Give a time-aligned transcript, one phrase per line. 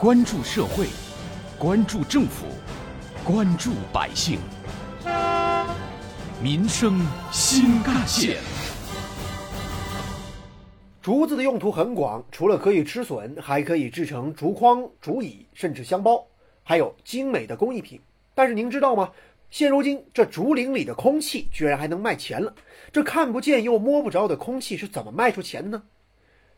[0.00, 0.86] 关注社会，
[1.58, 2.46] 关注政府，
[3.22, 4.38] 关注百姓，
[6.42, 8.38] 民生新干线。
[11.02, 16.26] 竹子的用途很广，除了可以吃笋，还可以制成竹筐、竹椅，甚至香包，
[16.62, 18.00] 还有精美的工艺品。
[18.34, 19.10] 但是您知道吗？
[19.50, 22.54] 现如今这竹林里的空气居然还能卖钱了。
[22.90, 25.82] 这看不见又摸不着的空气是怎么卖出钱的呢？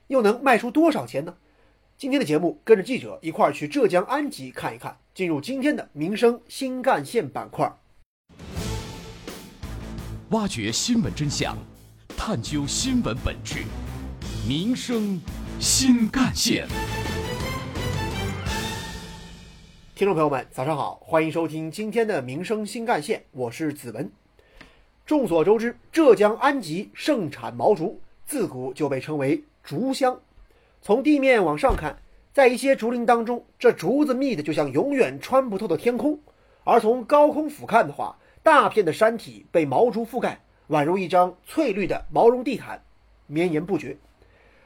[0.06, 1.34] 又能卖出多少钱呢？
[2.02, 4.96] 今天的节目，跟着记者一块儿去浙江安吉看一看。
[5.14, 7.72] 进入今天的民生新干线板块，
[10.30, 11.56] 挖掘新闻真相，
[12.16, 13.62] 探究新闻本质，
[14.48, 15.20] 民生
[15.60, 16.66] 新干线。
[19.94, 24.10] 听众朋友们，早上好，欢迎收听今天的民生新干线，我是子文。
[25.06, 30.20] 众所周知，浙江安吉盛产毛竹，自古就被称为竹乡。
[30.84, 31.96] 从地面往上看，
[32.32, 36.16] 在一些竹林当中，这竹子密的就像永远穿不透的天空；
[36.64, 42.82] 而从高空俯瞰的话，大片的山体被毛竹覆盖，宛如一张翠绿的毛绒地毯，
[43.28, 43.96] 绵延不绝。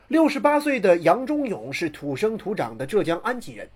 [0.08, 3.68] 六十八岁的杨忠勇是土生土长的浙江安吉人，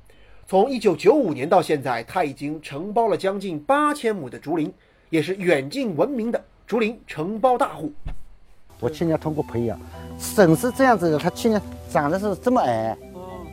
[0.47, 4.73] 从一九九五年到现在，他已经承包了将近八千亩的竹林，
[5.11, 7.93] 也是远近闻名的竹林承包大户。
[8.81, 9.79] 我去年通过培养，
[10.19, 11.61] 笋是这样子的，它去年。
[11.91, 12.97] 长得是这么矮，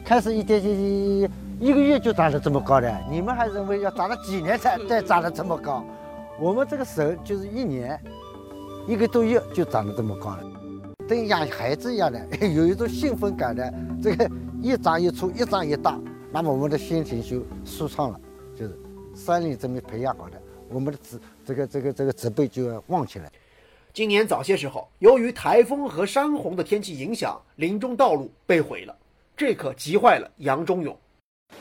[0.05, 1.27] 开始一点点一
[1.59, 5.83] 一个月就长得这么高的，你们还认为要长了几年才再长得这么高？
[6.39, 7.99] 我们这个笋就是一年
[8.87, 10.43] 一个多月就长得这么高了，
[11.09, 14.29] 跟养孩子一样的， 有一种兴奋感的，这个
[14.61, 15.99] 一长一粗，一长一大，
[16.31, 18.19] 那么我们的心情就舒畅了，
[18.55, 18.79] 就是
[19.15, 20.39] 山里这么培养好的，
[20.69, 23.31] 我们的植这个这个这个植被就要旺起来。
[23.97, 28.95] 今年早些时候，由于台风和山洪的天气影响，林中道路被毁了，
[29.35, 30.95] 这可急坏了杨忠勇。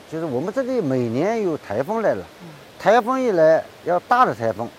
[0.07, 2.23] 就是我们这里每年有台风来了，
[2.77, 4.69] 台风一来要大的台风，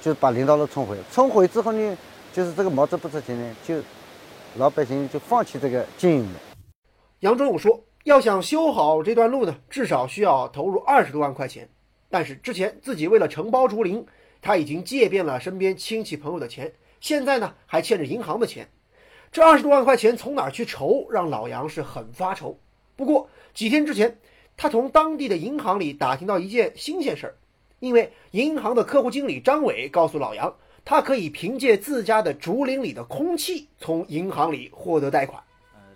[0.00, 0.96] 就把林道路冲毁。
[1.10, 1.98] 冲毁之后呢，
[2.32, 3.82] 就是这个毛竹不值钱呢，就
[4.54, 6.40] 老百姓就放弃这个经营了。
[7.18, 11.68] 杨忠勇说，要想修好这段路呢，至少需要投入二十多万块钱。
[12.08, 14.06] 但是之前自己为了承包竹林，
[14.40, 16.72] 他已经借遍了身边亲戚朋友的钱。
[17.04, 18.66] 现在呢，还欠着银行的钱，
[19.30, 22.58] 这二十多万块钱从哪儿去筹，让老杨是很发愁。
[22.96, 24.16] 不过几天之前，
[24.56, 27.34] 他从当地的银行里打听到一件新鲜事儿，
[27.78, 35.42] 因为银行的客户经理张伟告诉老杨，他可以凭借自家的竹林里的空气从银行里获得贷款。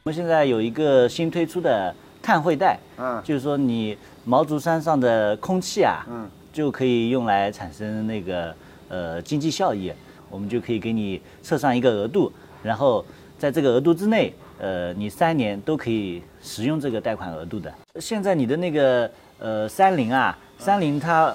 [0.02, 3.96] 我们现在有一个新推出的碳汇贷，嗯，就是说你
[4.26, 8.54] 毛竹山上的空气啊，嗯，就可以用来产生那个
[8.90, 9.90] 呃经济效益。
[10.30, 13.04] 我们就可以给你设上一个额度，然后
[13.38, 17.72] 在这个额度之内，呃，你三年都可以使用这个贷款额度的。
[18.00, 21.34] 现在你的那个呃三菱啊，三菱它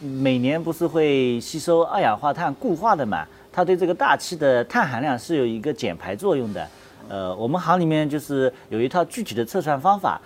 [0.00, 3.26] 每年不是会吸收二氧化碳固化的嘛？
[3.52, 6.68] 它对这个大气的碳含量是有一个减排作用的。
[7.08, 10.20] 呃，我们行里面就是有一套具体的测算方法。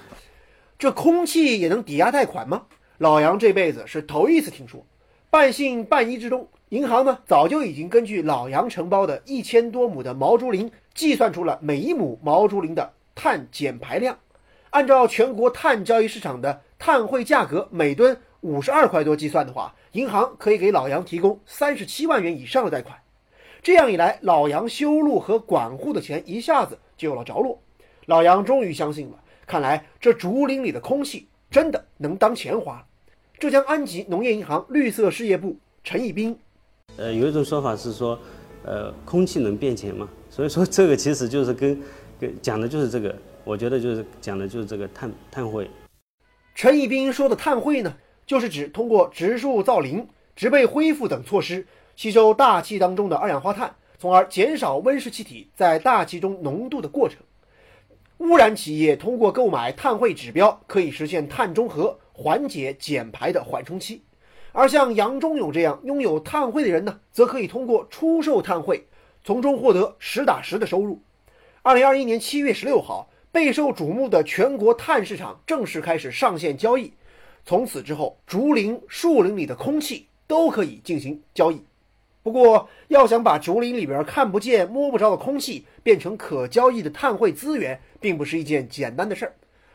[0.78, 2.62] 这空气也能抵押贷款吗？
[2.98, 4.84] 老杨这辈子是头一次听说。
[5.28, 6.48] 半信半疑之中。
[6.70, 14.18] 银行呢，早就已经根据老杨承包的一千多亩的毛竹林，计算出了每一亩毛竹林的碳减排量。
[14.68, 22.98] 按照全国碳交易市场的碳汇价格每吨五十二块多计算的话，银行可以给老杨提供三十七万元以上的贷款。
[23.62, 27.58] 这样一来，老杨修路和管护的钱一下子就有了着落。
[28.04, 32.86] 老杨终于相信了，看来这竹林里的空气真的能当钱花。
[33.38, 36.38] 浙江安吉农业银行绿色事业部陈义斌。
[36.98, 38.18] 呃，有一种说法是说，
[38.64, 40.08] 呃，空气能变钱嘛？
[40.28, 41.80] 所以说这个其实就是跟
[42.20, 45.70] 跟讲的就是这个，我觉得就是讲的就是这个碳碳汇。
[46.56, 47.94] 陈义斌说的碳汇呢，
[48.26, 57.18] 就是指通过植树造林、植被恢复等措施，吸收大气当中的二氧化碳，从而减少温室气体在大气中浓度的过程。
[58.18, 64.02] 污染企业通过购买碳汇指标，可以实现碳中和，缓解减排的缓冲期。
[64.58, 68.84] 而像杨忠勇这样拥有碳汇的人呢，则可以通过出售碳汇，
[69.22, 71.00] 从中获得实打实的收入。
[71.62, 76.92] 二零二一年七月十六号，备受瞩目的全国碳市场正式开始上线交易。
[77.44, 81.62] 从此之后，竹林、树林里的空气都可以进行交易。
[82.24, 89.32] 不过，要想把竹林里边看不见、摸不着的空气变成可交易的碳汇资源，并不是一件简单的事儿。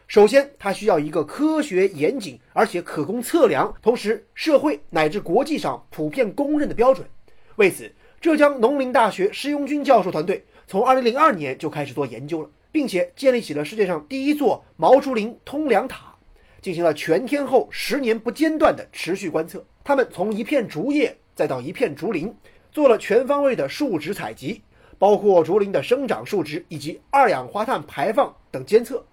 [0.08, 7.08] 首先，它需要一个科学严谨而且可供测量，同时社会乃至国际上普遍公认的标准。
[7.56, 7.92] 为此，
[8.22, 16.14] 浙江农林大学施庸军教授团队从2002年就开始做研究了，并且建立起了世界上第一座毛竹林通梁塔。
[16.62, 19.66] 进行了全天候、十年不间断的持续观测。
[19.84, 22.34] 他们从一片竹叶再到一片竹林，
[22.72, 24.62] 做了全方位的树脂采集，
[24.98, 29.04] 包括竹林的生长数值以及二氧化碳排放等监测。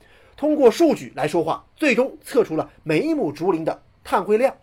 [0.41, 4.57] 通过数据来说话，最终测出了每一亩竹林的碳汇量。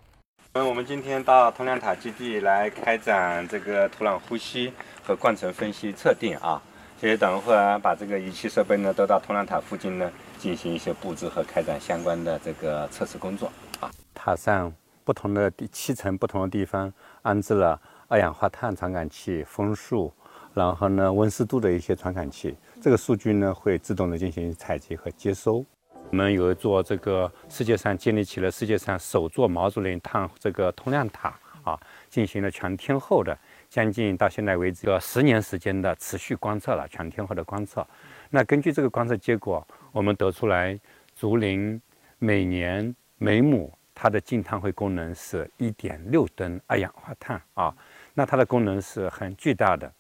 [0.54, 6.60] 嗯，我们今天到通量塔基地来开展这个土壤呼吸和灌层分析测定啊。
[7.00, 13.92] 所以等会儿把这个仪器设备呢都到通量塔附近呢进行一些布置和开展相关的这个测试工作啊。
[14.16, 16.92] 塔上不同的第七层不同的地方
[17.22, 20.12] 安置了二氧化碳传感器、风速，
[20.56, 22.58] 然后呢温湿度的一些传感器。
[22.80, 25.66] 这个数据呢会自动的进行采集和接收。
[26.10, 31.78] 我们有一座这个世界上建立起了世界上首座毛竹林碳这个通量塔啊，
[32.10, 33.38] 进行了全天候的。
[33.68, 37.86] 将近到现在为止，要十年时间的持续观测了，全天候的观测。
[38.30, 40.80] 那根据这个观测结果，我们得出来，
[41.14, 41.82] 竹林
[42.20, 47.76] 每年每亩它的净碳汇功能是一点六吨二氧化碳啊，
[48.14, 49.92] 那它的功能是很巨大的。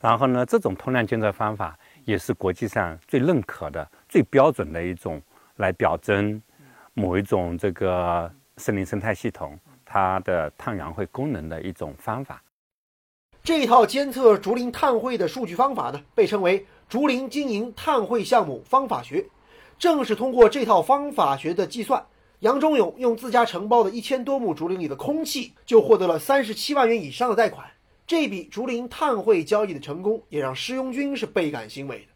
[0.00, 5.20] 然后呢，这种通量监测方法也是国际上最认可的、最标准的一种
[5.56, 6.40] 来表征
[6.94, 12.40] 某一种这个森林生态系统它的碳氧汇功能的一种方法。
[13.42, 19.24] 这套监测竹林碳汇的数据方法呢，被称为竹林经营碳汇项目方法学。
[19.78, 22.04] 正是通过这套方法学的计算，
[22.40, 27.66] 杨忠勇用自家承包的一千多亩竹林里的空气，就获得了三十七万元以上的贷款。
[28.08, 32.06] 这笔竹林碳汇交易的成功，也让施庸军是倍感欣慰的。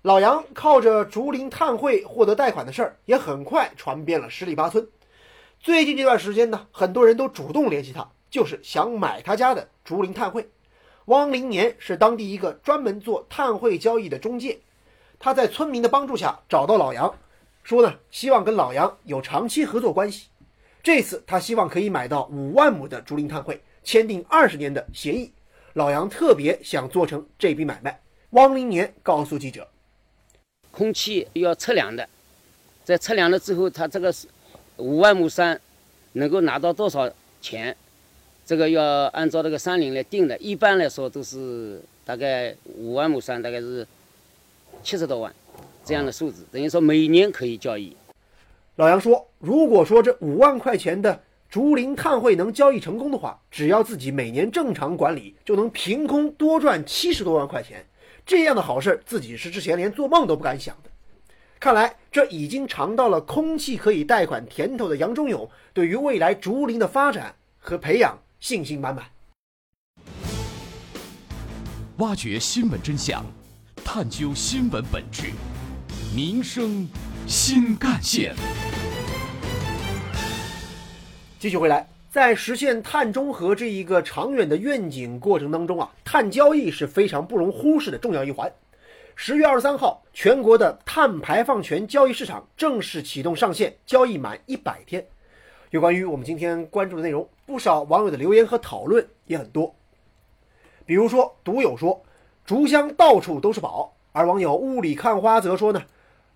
[0.00, 4.88] 老杨靠着竹林碳汇获得贷款的事儿，也很快传遍了十里八村。
[5.60, 8.10] 最近这段时间呢，很多人都主动联系他。
[8.30, 10.48] 就是想买他家的竹林碳汇。
[11.06, 14.60] 汪林年是当地一个专门做碳汇交易的中介，
[15.18, 17.12] 他在村民的帮助下找到老杨，
[17.64, 20.28] 说呢希望跟老杨有长期合作关系。
[20.82, 25.32] 这次他希望可以买到五万亩的竹林碳汇，签订二十年的协议。
[25.74, 28.00] 老杨特别想做成这笔买卖。
[28.30, 29.68] 汪林年告诉记者
[30.70, 32.08] ：“空气要测量的，
[32.84, 34.12] 在测量了之后，他这个
[34.76, 35.60] 五万亩山
[36.12, 37.10] 能够拿到多少
[37.40, 37.76] 钱？”
[38.44, 43.86] 这个要按照这个山林来定的，一般来说都是大概五万亩山，大概是
[44.82, 45.32] 七十多万
[45.84, 47.96] 这样的数字，等于说每年可以交易。
[48.74, 57.84] 老杨说，如果说这五万块钱的竹林碳汇能交易成功的话，只要自己每年正常管理，就能凭空多赚七十多万块钱。
[58.24, 60.90] 这样的好事，自己是之前连做梦都不敢想的。
[61.58, 68.16] 看来，这已经尝到了空气可以贷款甜头的杨忠勇，对于未来竹林的发展和培养。
[68.38, 69.04] 信心满满，
[71.98, 73.22] 挖掘新闻真相，
[73.84, 75.32] 探究新闻本质，
[76.16, 76.88] 民生
[77.26, 78.34] 新干线。
[81.40, 88.52] 继续回来，在实现碳中和这一个长远的愿景过程当中啊，碳交易是非常不容忽视的重要一环。
[89.16, 95.02] 十月二十三号，全国的碳排放权交易市场正式启动上线，交易满一百天。
[95.70, 99.74] 有关于我们今天关注的内容，不少网友的留言和讨论也很多。
[100.84, 102.04] 比如说，独友说
[102.44, 105.82] 竹香到处都是宝，而网友雾里看花则说呢，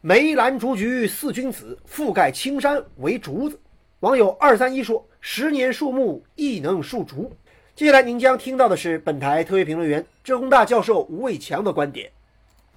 [0.00, 3.60] 梅兰竹菊四君子，覆盖青山为竹子。
[4.04, 7.32] 网友二三一说，十年树木亦能树竹。
[7.74, 12.12] 接下来您将听到的是本台特约评论员浙工大教授吴伟强的观点。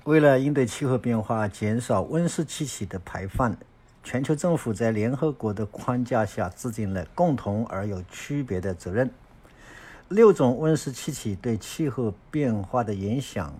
[0.06, 3.54] 为了应对气候变化，减少温室气体的排放。
[4.06, 9.12] 全球政府在联合国的框架下制定了共同而有区别的责任。
[10.08, 13.54] 六种温室气体对气候变化的影响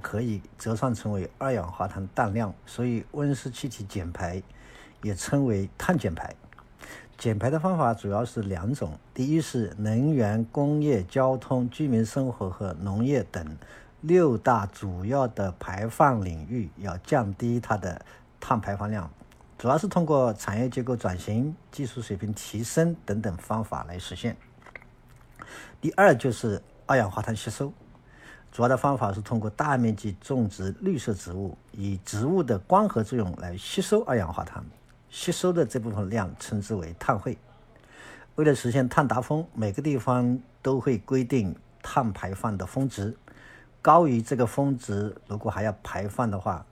[0.00, 4.42] 可以折算成为二氧化碳氮量，所以温室气体减排
[5.02, 6.34] 也称为碳减排。
[7.20, 13.58] 减排的方法主要是两种：第一是能源、工业、交通、居民生活和农业等
[14.00, 18.00] 六大主要的排放领域要降低它的
[18.40, 19.10] 碳排放量。
[19.58, 24.34] 主要是通过产业结构转型、技术水平提升等等方法来实现。
[25.78, 27.70] 第二就是二氧化碳吸收，
[28.50, 34.64] 主要的方法是通过大面积种植绿色植物，以植物的光合作用来吸收二氧化碳，
[35.10, 37.36] 吸收的这部分量称之为碳汇。
[38.36, 43.16] 为了实现碳达峰，每个地方都会规定碳排放的峰值，
[43.82, 46.64] 高于这个峰值，如果还要排放的话，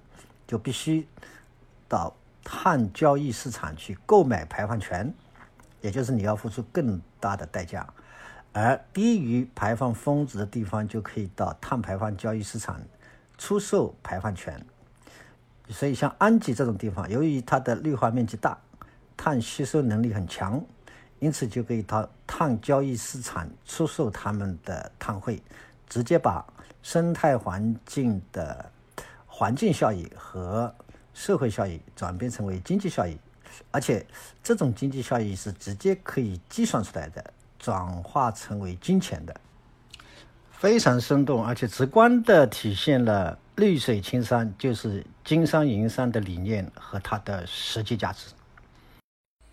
[0.46, 1.06] 就必须
[1.86, 2.14] 到。
[2.50, 5.12] 碳交易市场去购买排放权，
[5.82, 7.84] 也就是你要付出更大的代价；
[8.54, 12.80] 而低于排放峰值的地方，就可以到碳排放交易市场
[13.36, 14.64] 出售排放权。
[15.70, 18.56] 所以，像安吉这种地方，由于它的绿化面积大，
[19.16, 20.64] 碳吸收能力很强，
[21.18, 25.42] 因此就可以到碳交易市场出售他们的碳汇，
[25.88, 26.44] 直接把
[26.82, 28.70] 生态环境的
[29.26, 30.74] 环境效益和
[31.12, 33.18] 社会效益转变成为经济效益，
[33.70, 34.06] 而且
[34.42, 39.34] 这种经济效益是直接可以计算出来的，转化成为金钱的。
[40.50, 48.28] 非常生动，而且直观地体现了“绿水青山就是金山银山”的理念和它的实际价值。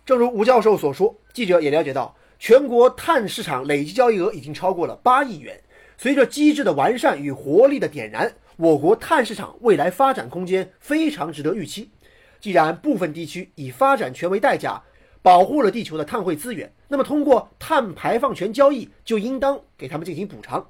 [0.04, 5.60] 正如吴教授所说，记者也了解到，全国碳市场累计交易额已经超过了八亿元。
[5.98, 11.90] 随着机制的完善与活力的点燃，我国碳市场未来发展空间非常值得预期。
[12.38, 14.80] 既然部分地区以发展权为代价，
[15.20, 20.64] 保护了地球的碳汇资源，那么通过碳排放权交易，就应当给他们进行补偿。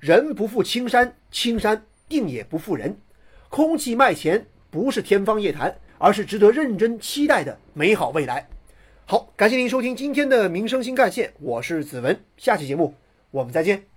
[0.00, 2.96] 人不负青山，青山定也不负人。
[3.48, 8.46] 空气卖钱不是天方夜谭，而是值得认真期待的美好未来。
[9.04, 12.94] 好，感谢您收听今天的民生新干线，我是子文，下期节目
[13.30, 13.87] 我们再见。